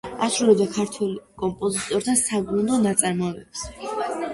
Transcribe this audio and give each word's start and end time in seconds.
ასრულებდა 0.27 0.65
ქართველ 0.77 1.11
კომპოზიტორთა 1.43 2.19
საგუნდო 2.25 2.85
ნაწარმოებებს. 2.91 3.69